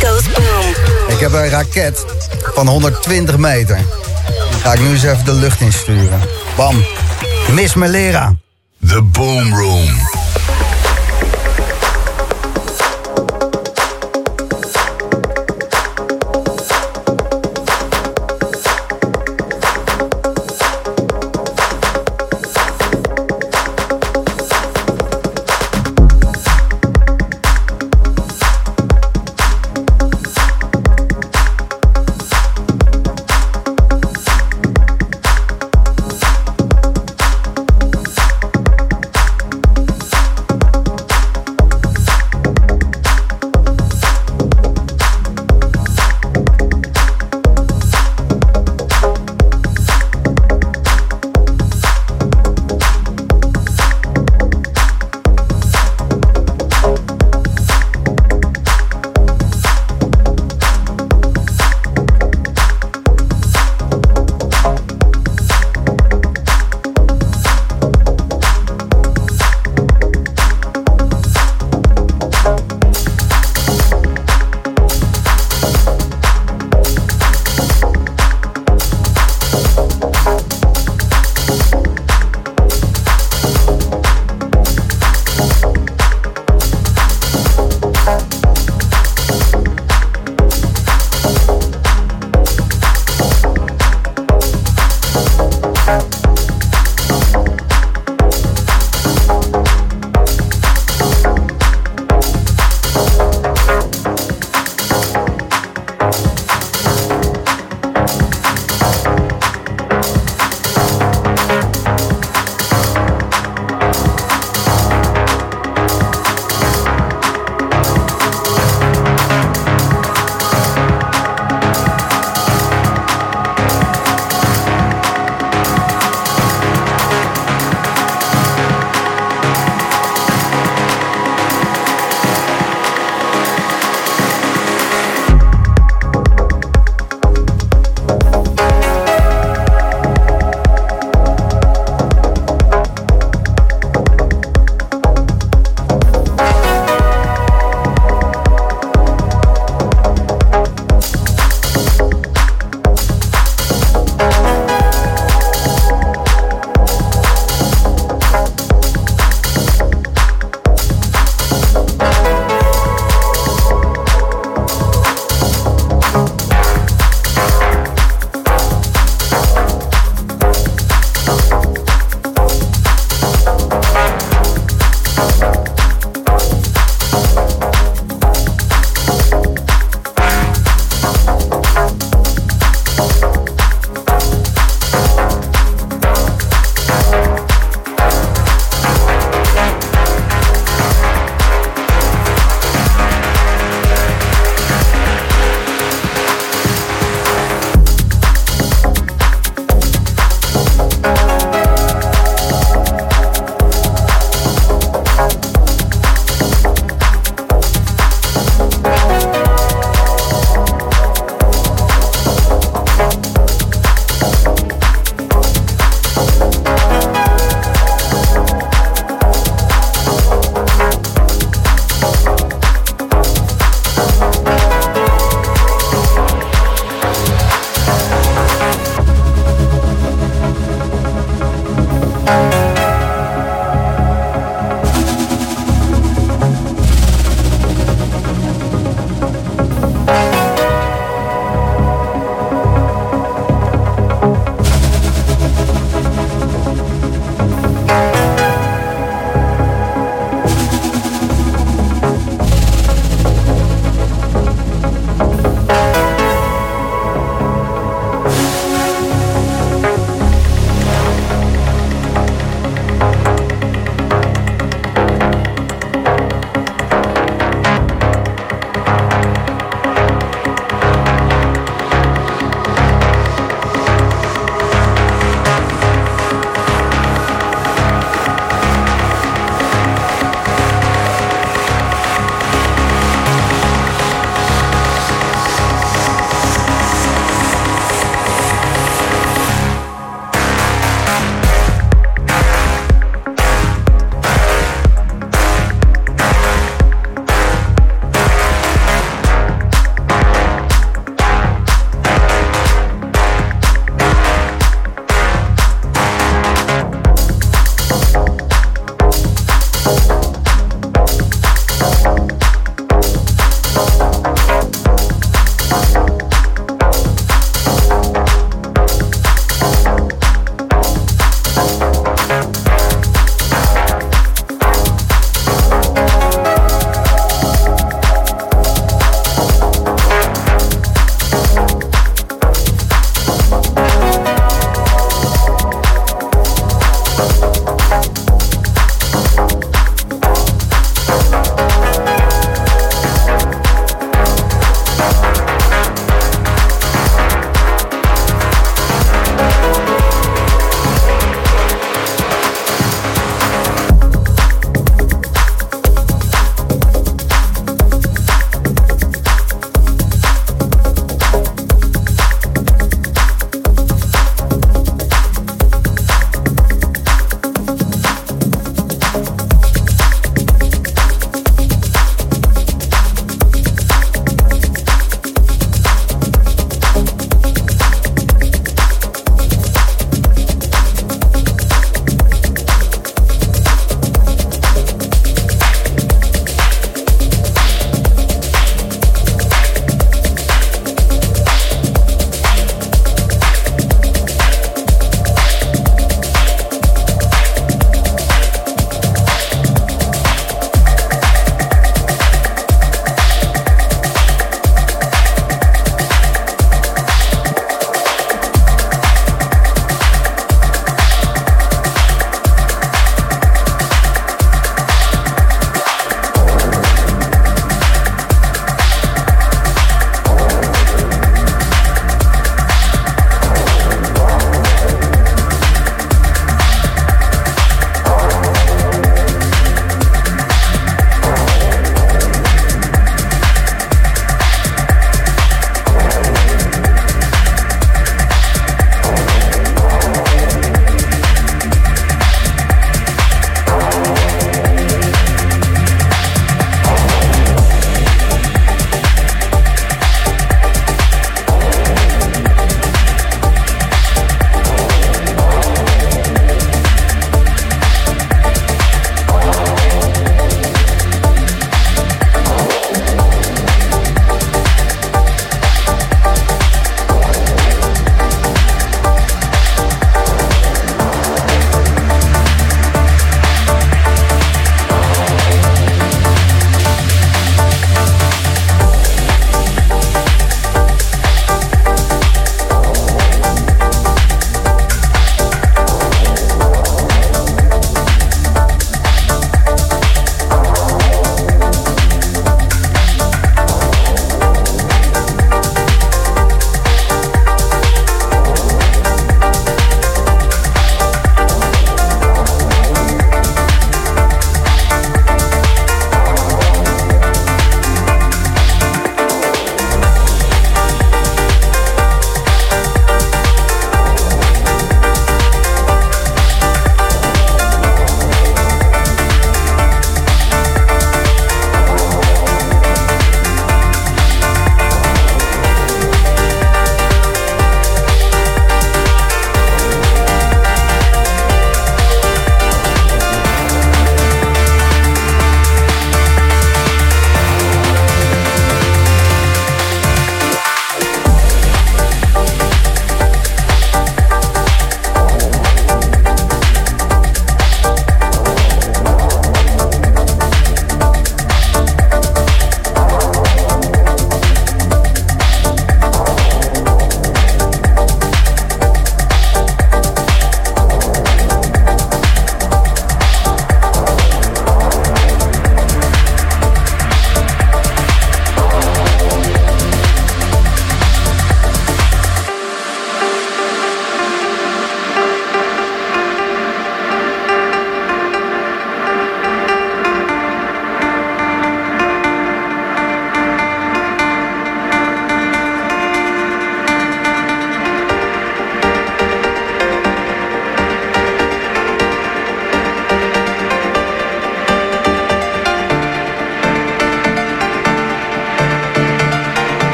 [0.00, 0.74] Goes boom.
[1.08, 2.04] Ik heb een raket
[2.54, 3.76] van 120 meter.
[4.50, 6.20] Die ga ik nu eens even de lucht insturen.
[6.56, 6.84] Bam.
[7.52, 8.34] Miss Melera.
[8.86, 10.17] The Boom Room.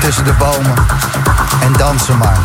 [0.00, 0.74] Tussen de bomen
[1.62, 2.38] en dansen maar.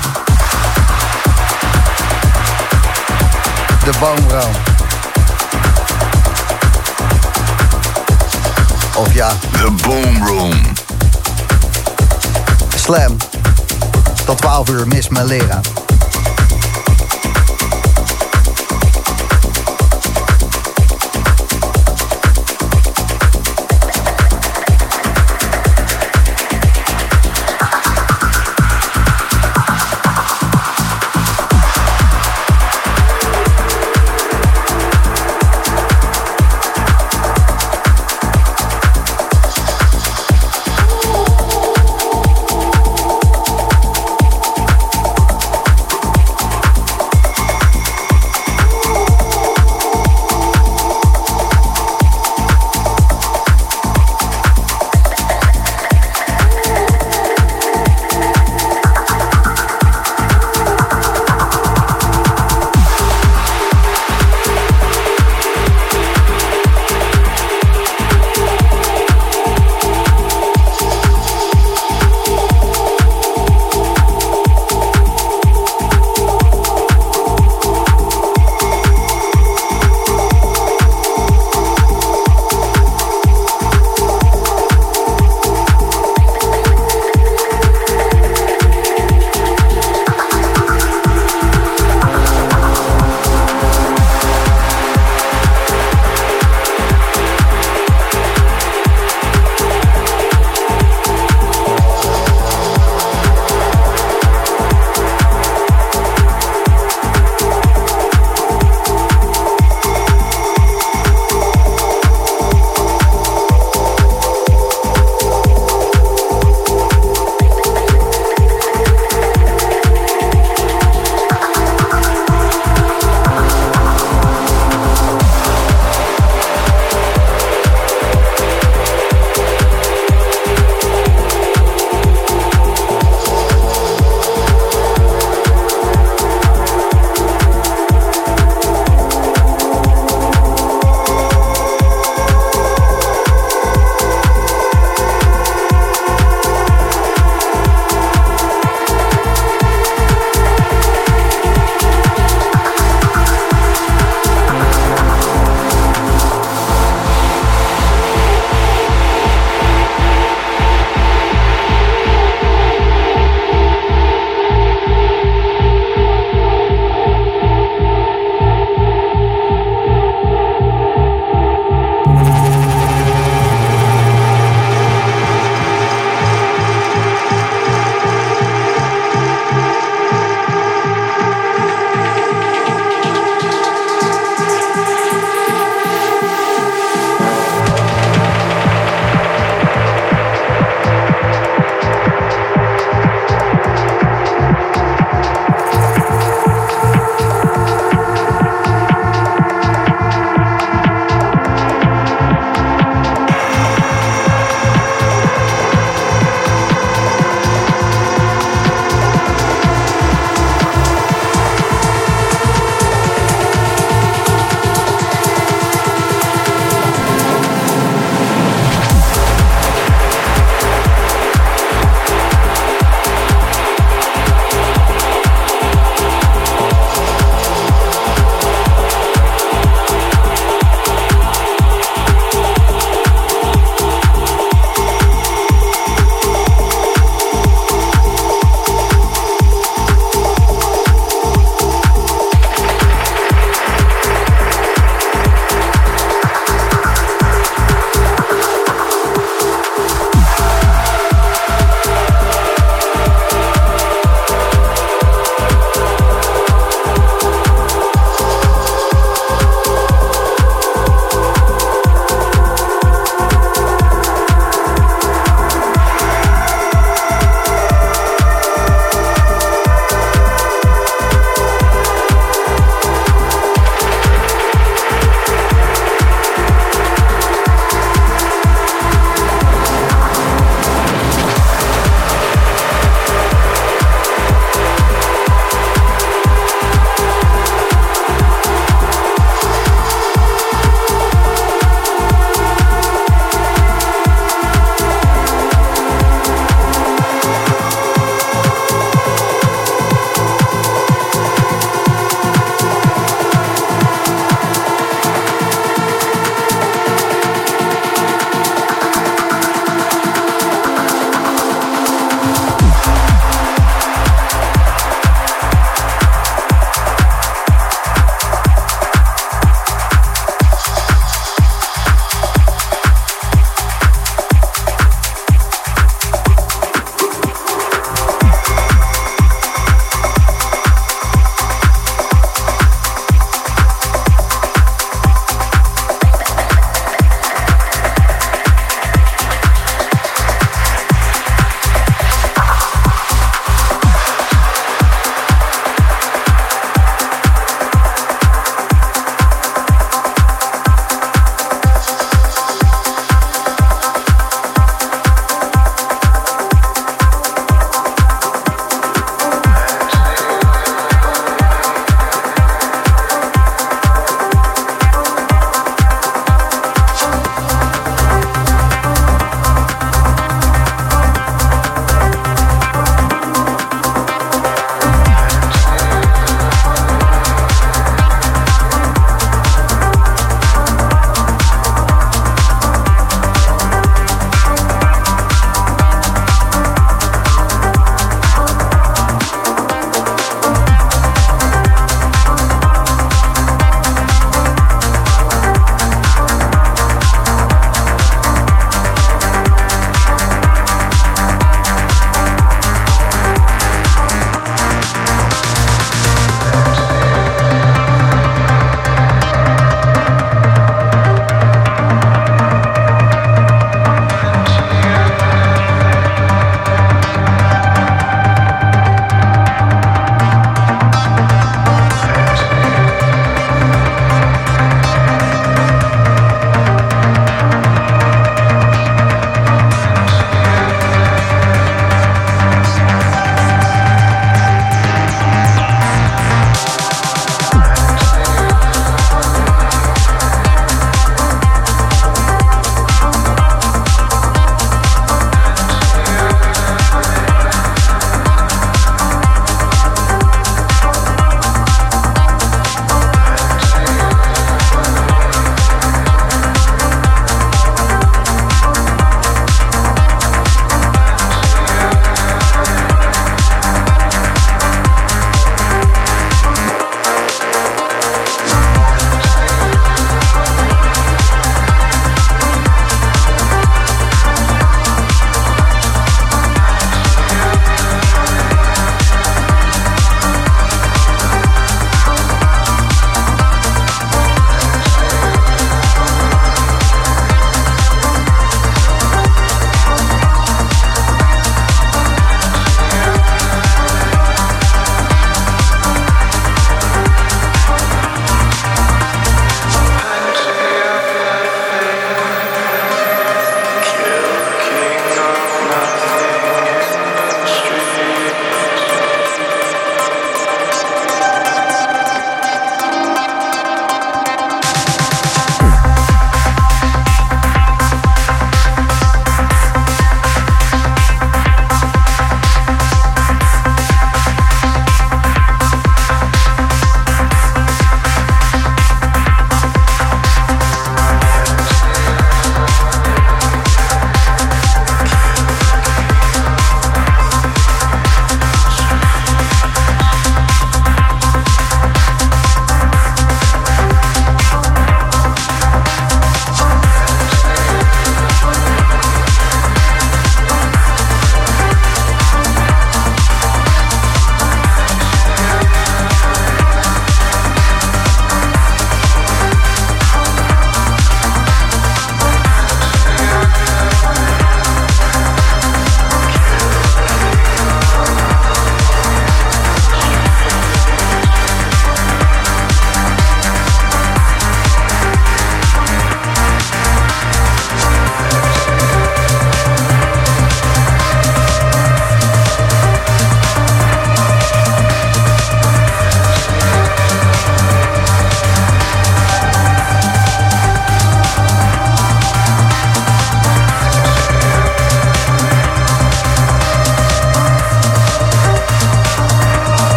[3.84, 4.52] De boomroom.
[8.96, 9.32] Of ja.
[9.52, 10.62] De boomroom.
[12.76, 13.18] Slam.
[14.26, 15.87] Tot 12 uur mis mijn leraar.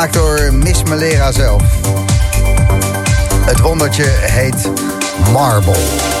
[0.00, 1.62] Gemaakt door Miss Malera zelf.
[3.44, 4.70] Het wondertje heet
[5.32, 6.19] Marble.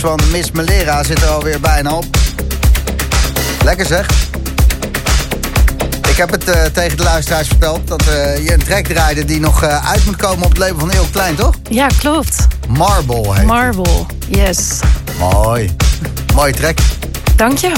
[0.00, 2.04] Van Miss Melera zit er alweer bijna op.
[3.64, 4.06] Lekker zeg.
[6.08, 9.40] Ik heb het uh, tegen de luisteraars verteld dat uh, je een track draaide die
[9.40, 11.54] nog uh, uit moet komen op het label van Heel Klein, toch?
[11.70, 12.46] Ja, klopt.
[12.68, 14.78] Marble heet Marble, yes.
[15.18, 15.76] Mooi.
[16.34, 16.78] Mooie track.
[17.36, 17.72] Dank je.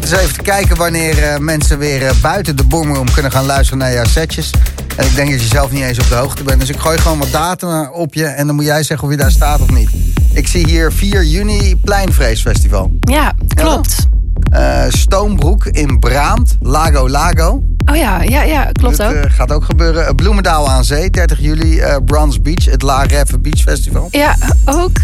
[0.00, 4.04] Dus even te kijken wanneer mensen weer buiten de boomroom kunnen gaan luisteren naar jouw
[4.04, 4.50] setjes.
[4.96, 6.60] En ik denk dat je zelf niet eens op de hoogte bent.
[6.60, 9.20] Dus ik gooi gewoon wat data op je en dan moet jij zeggen of je
[9.20, 10.11] daar staat of niet.
[10.52, 12.92] Zie hier 4 juni Pleinvreesfestival.
[13.00, 14.08] Ja, klopt.
[14.50, 17.62] Ja, uh, Stoombroek in Braamt, Lago Lago.
[17.90, 19.12] Oh ja, ja, ja klopt ook.
[19.12, 20.14] Uh, gaat ook gebeuren.
[20.14, 24.08] Bloemendaal aan Zee, 30 juli, uh, Bronze Beach, het La Reve Beach Festival.
[24.10, 24.96] Ja, ook.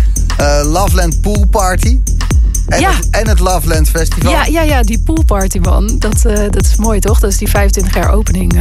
[0.62, 2.01] Loveland Pool Party.
[2.66, 2.90] En, ja.
[2.90, 4.30] het, en het Loveland Festival.
[4.30, 5.99] Ja, ja, ja die poolparty man.
[5.99, 7.20] Dat, dat is mooi toch?
[7.20, 8.53] Dat is die 25 jaar opening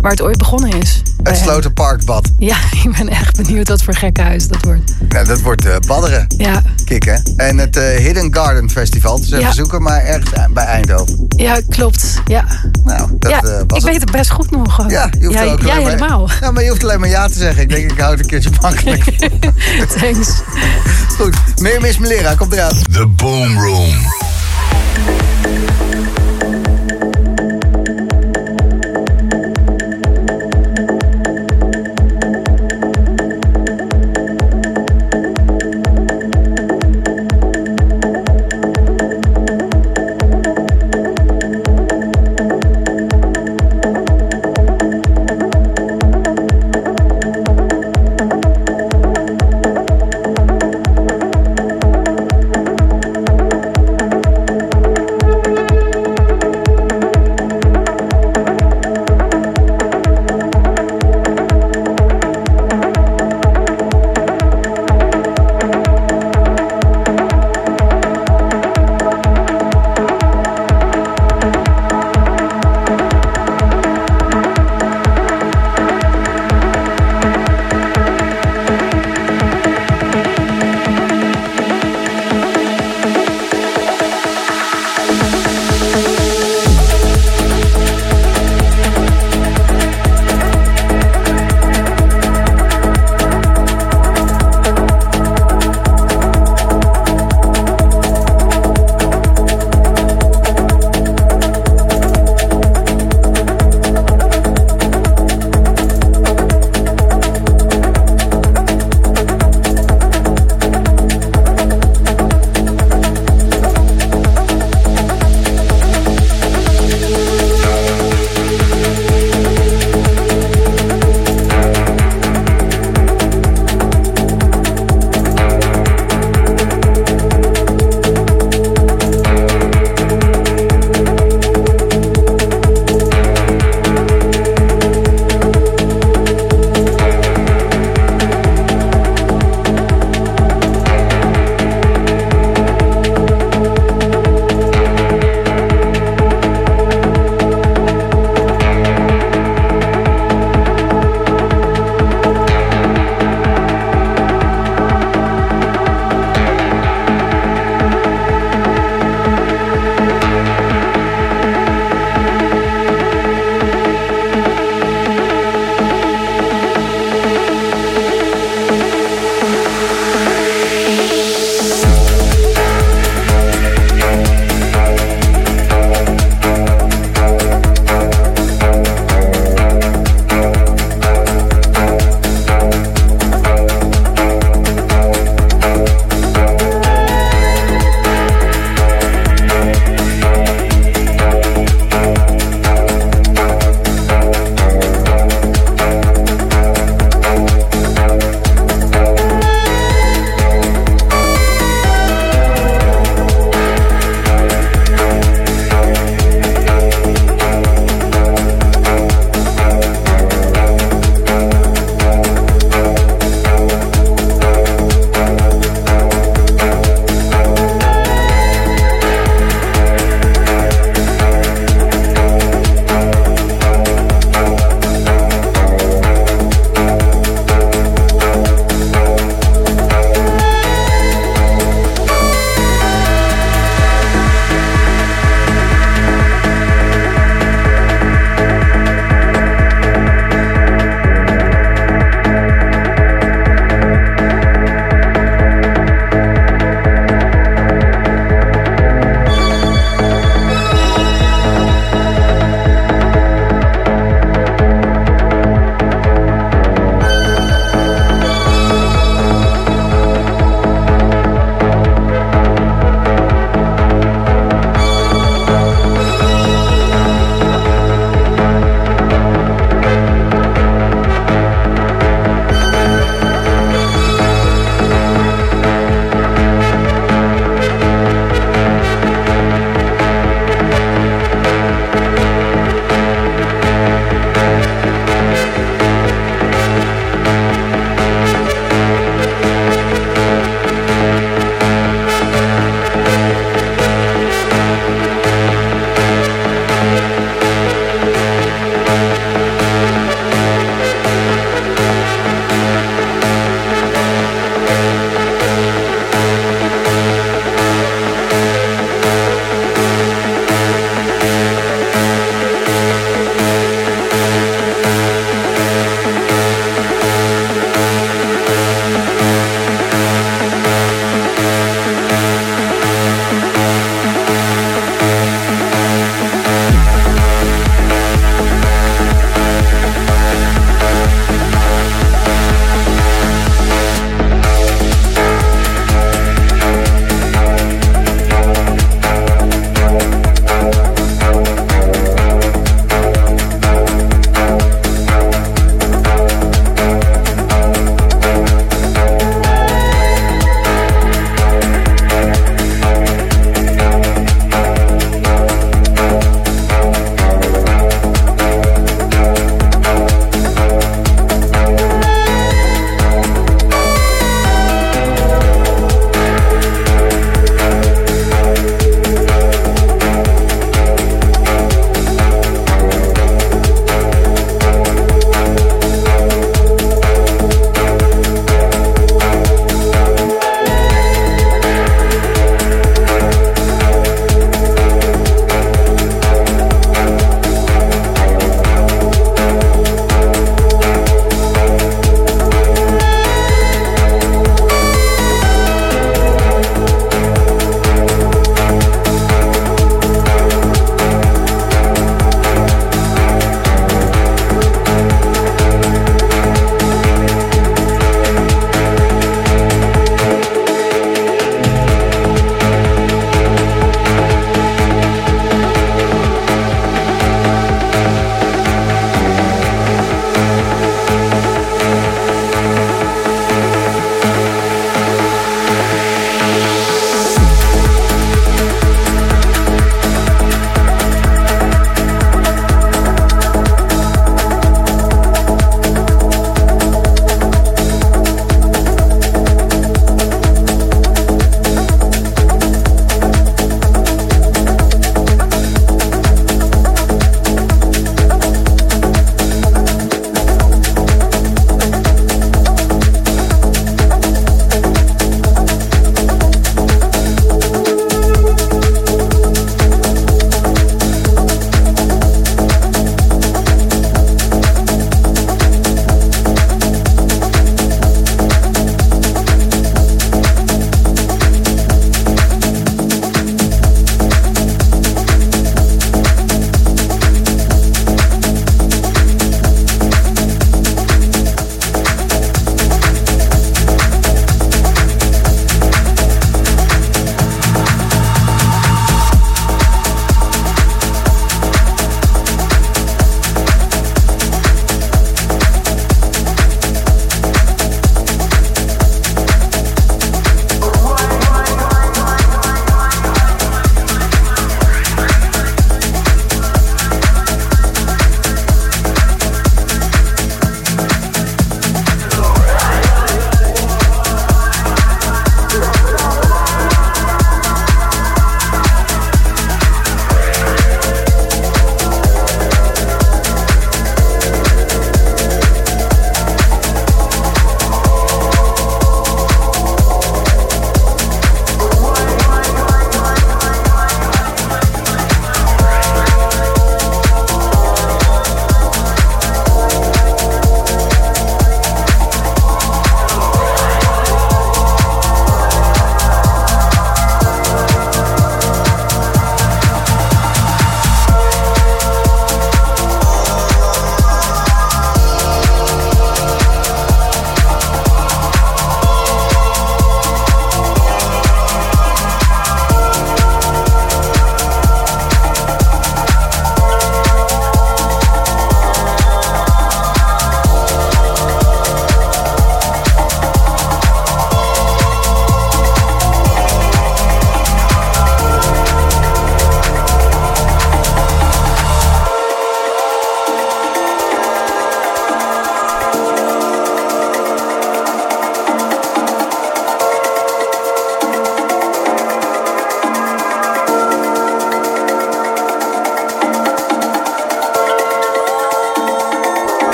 [0.00, 1.02] waar het ooit begonnen is.
[1.26, 2.30] Het Slotenparkbad.
[2.38, 4.94] Ja, ik ben echt benieuwd wat voor gekke huis dat wordt.
[5.08, 6.26] Nou, dat wordt uh, badderen.
[6.36, 6.62] Ja.
[6.84, 7.22] Kikken.
[7.36, 9.18] En het Hidden Garden Festival.
[9.18, 9.52] Dus even ja.
[9.52, 11.26] zoeken, maar ergens bij Eindhoven.
[11.36, 12.14] Ja, klopt.
[12.24, 12.44] Ja.
[12.84, 14.90] Nou, dat ja, was ik weet het best goed nog.
[14.90, 16.28] Ja, je hoeft ja, ook jij maar, helemaal.
[16.40, 17.62] Ja, maar je hoeft alleen maar ja te zeggen.
[17.62, 19.04] Ik denk, ik hou het een keertje makkelijk.
[20.00, 20.28] Thanks.
[21.18, 22.92] Goed, meer Miss Melera, komt eruit.
[22.92, 23.94] The Boom Room.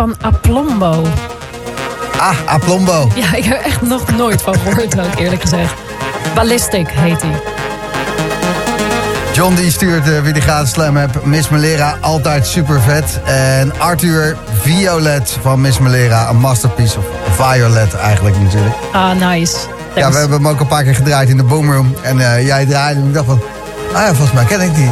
[0.00, 1.06] Van Aplombo.
[2.18, 3.08] Ah, Aplombo.
[3.14, 5.72] Ja, ik heb er echt nog nooit van gehoord, ook eerlijk gezegd.
[6.34, 7.40] Ballistic heet hij.
[9.32, 11.24] John die stuurt uh, wie die gratis slam heb.
[11.24, 13.20] Miss Melera, altijd super vet.
[13.24, 16.98] En Arthur Violet van Miss Melera, een masterpiece.
[16.98, 17.04] Of
[17.36, 18.74] Violet eigenlijk natuurlijk.
[18.92, 19.56] Ah, nice.
[19.94, 21.94] Ja, we hebben hem ook een paar keer gedraaid in de boomroom.
[22.02, 23.40] En uh, jij draaide en ik dacht van...
[23.92, 24.90] Ah ja, volgens mij ken ik die.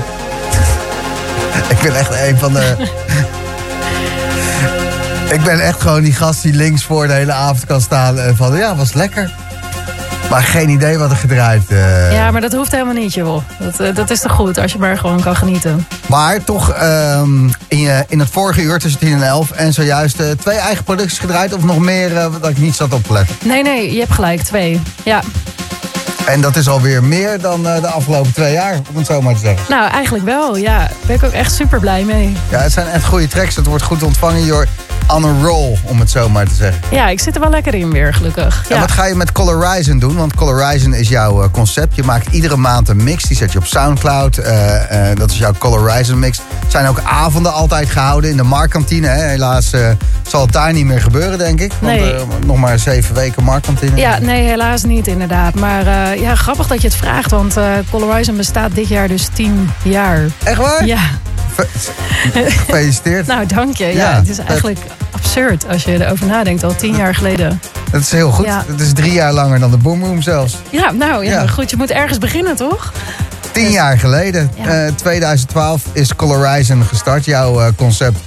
[1.77, 2.77] ik ben echt een van de...
[5.31, 8.19] ik ben echt gewoon die gast die links voor de hele avond kan staan.
[8.19, 9.31] En van, ja, was lekker.
[10.31, 12.13] Maar geen idee wat er gedraaid uh...
[12.13, 13.43] Ja, maar dat hoeft helemaal niet, joh.
[13.59, 15.87] Dat, uh, dat is toch goed, als je maar gewoon kan genieten.
[16.07, 19.51] Maar toch um, in, je, in het vorige uur tussen 10 en 11...
[19.51, 21.55] en zojuist twee eigen producties gedraaid...
[21.55, 23.37] of nog meer dat ik niet zat op te letten?
[23.45, 24.81] Nee, nee, je hebt gelijk, twee.
[25.05, 25.21] Ja.
[26.27, 29.41] En dat is alweer meer dan de afgelopen twee jaar, om het zo maar te
[29.41, 29.67] zeggen.
[29.69, 30.79] Nou, eigenlijk wel, ja.
[30.79, 32.37] Daar ben ik ook echt super blij mee.
[32.49, 33.57] Ja, het zijn echt goede tracks.
[33.57, 34.45] Het wordt goed ontvangen.
[34.45, 34.67] Je
[35.09, 36.83] on a roll, om het zo maar te zeggen.
[36.91, 38.65] Ja, ik zit er wel lekker in weer, gelukkig.
[38.69, 38.81] Ja.
[38.81, 40.17] Wat ga je met Colorizon doen?
[40.17, 41.95] Want Colorizon is jouw uh, concept.
[41.95, 43.25] Je maakt iedere maand een mix.
[43.25, 44.39] Die zet je op Soundcloud.
[44.39, 46.39] Uh, uh, dat is jouw Colorizon mix.
[46.39, 49.07] Er zijn ook avonden altijd gehouden in de Marktkantine.
[49.07, 49.23] Hè?
[49.23, 49.71] Helaas
[50.23, 51.73] zal het daar niet meer gebeuren, denk ik.
[51.81, 52.15] Want nee.
[52.47, 53.97] nog maar zeven weken Marktkantine.
[53.97, 55.55] Ja, nee, helaas niet inderdaad.
[55.55, 57.31] Maar ja, grappig dat je het vraagt.
[57.31, 57.57] Want
[57.91, 60.21] Colorizon bestaat dit jaar dus tien jaar.
[60.45, 60.87] Echt waar?
[60.87, 61.01] Ja.
[62.33, 63.27] Gefeliciteerd.
[63.27, 63.87] nou, dank je.
[63.87, 64.79] Ja, ja het is eigenlijk
[65.11, 66.65] absurd als je erover nadenkt.
[66.65, 67.61] Al tien jaar geleden.
[67.91, 68.47] Dat is heel goed.
[68.47, 68.65] Ja.
[68.67, 70.57] Het is drie jaar langer dan de Boomroom zelfs.
[70.71, 71.71] Ja, nou ja, ja, goed.
[71.71, 72.93] Je moet ergens beginnen, toch?
[73.53, 74.51] Tien dus, jaar geleden.
[74.55, 74.87] Ja.
[74.87, 77.25] Uh, 2012 is Colorizon gestart.
[77.25, 78.19] Jouw uh, concept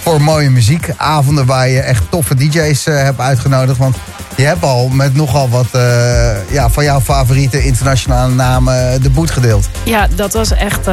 [0.00, 0.88] voor mooie muziek.
[0.96, 3.78] Avonden waar je echt toffe DJ's uh, hebt uitgenodigd.
[3.78, 3.96] Want
[4.40, 9.30] je hebt al met nogal wat uh, ja, van jouw favoriete internationale namen de boet
[9.30, 9.68] gedeeld.
[9.82, 10.86] Ja, dat was echt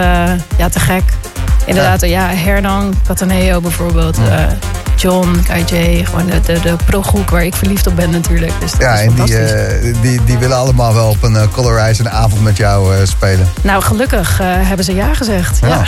[0.57, 1.03] ja, te gek.
[1.65, 4.17] Inderdaad, ja, ja Hernan, Cataneo bijvoorbeeld.
[4.19, 4.45] Uh,
[4.95, 8.51] John, KJ, gewoon de, de, de pro-groep waar ik verliefd op ben natuurlijk.
[8.59, 11.41] Dus dat ja, is en die, uh, die, die willen allemaal wel op een uh,
[11.51, 13.47] Colorize avond met jou uh, spelen.
[13.61, 15.59] Nou, gelukkig hebben ze ja gezegd.
[15.61, 15.67] Ja.
[15.67, 15.83] ja.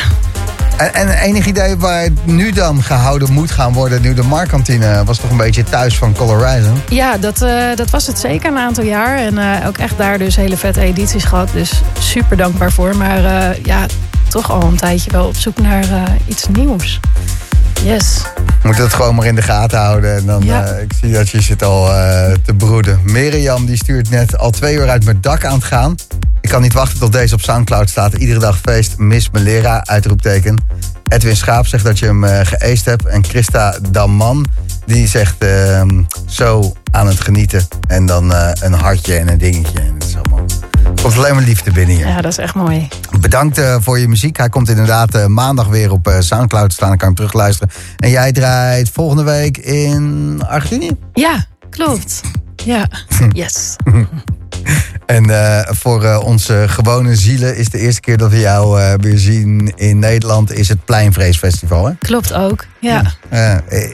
[0.79, 4.01] En, en enig idee waar het nu dan gehouden moet gaan worden...
[4.01, 6.69] nu de Marktkantine was toch een beetje thuis van Colorize?
[6.89, 7.37] Ja, dat,
[7.75, 9.17] dat was het zeker een aantal jaar.
[9.17, 11.49] En ook echt daar dus hele vette edities gehad.
[11.53, 12.95] Dus super dankbaar voor.
[12.95, 13.21] Maar
[13.63, 13.85] ja,
[14.29, 15.85] toch al een tijdje wel op zoek naar
[16.27, 16.99] iets nieuws.
[17.83, 18.21] Yes.
[18.63, 20.15] Moeten het gewoon maar in de gaten houden.
[20.15, 20.73] En dan, ja.
[20.73, 22.99] uh, ik zie dat je zit al uh, te broeden.
[23.03, 25.95] Mirjam die stuurt net al twee uur uit mijn dak aan het gaan.
[26.41, 28.13] Ik kan niet wachten tot deze op Soundcloud staat.
[28.13, 30.63] Iedere dag feest, Miss Melera, uitroepteken.
[31.09, 33.05] Edwin Schaap zegt dat je hem uh, geëest hebt.
[33.05, 34.45] En Christa Damman,
[34.85, 37.67] die zegt ehm, zo aan het genieten.
[37.87, 39.79] En dan een hartje en een dingetje.
[39.79, 40.45] En het is allemaal
[41.01, 42.07] komt alleen maar liefde binnen hier.
[42.07, 42.87] Ja, dat is echt mooi.
[43.19, 44.37] Bedankt uh, voor je muziek.
[44.37, 46.89] Hij komt inderdaad maandag weer op Soundcloud staan.
[46.89, 47.73] Dan kan ik hem terugluisteren.
[47.97, 50.91] En jij draait volgende week in Argentinië?
[51.13, 52.21] Ja, klopt.
[52.55, 52.87] Ja,
[53.31, 53.75] yes.
[55.05, 58.93] En uh, voor uh, onze gewone zielen is de eerste keer dat we jou uh,
[58.97, 60.53] weer zien in Nederland...
[60.53, 61.93] is het Pleinvreesfestival, hè?
[61.99, 63.13] Klopt ook, ja.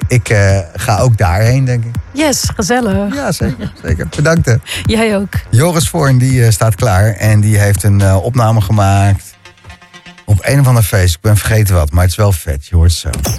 [0.07, 0.35] ik
[0.75, 1.91] ga ook daarheen, denk ik.
[2.13, 3.15] Yes, gezellig.
[3.15, 3.73] Ja, zeker.
[3.83, 4.07] zeker.
[4.15, 4.45] Bedankt.
[4.45, 4.55] Hè.
[4.83, 5.33] Jij ook.
[5.49, 9.35] Joris Voorn, die staat klaar en die heeft een opname gemaakt...
[10.25, 11.15] op een of ander feest.
[11.15, 12.67] Ik ben vergeten wat, maar het is wel vet.
[12.67, 13.31] Je hoort het zo.